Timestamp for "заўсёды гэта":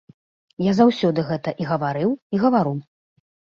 0.79-1.53